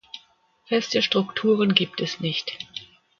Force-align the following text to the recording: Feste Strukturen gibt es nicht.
Feste 0.65 1.03
Strukturen 1.03 1.75
gibt 1.75 2.01
es 2.01 2.19
nicht. 2.21 2.57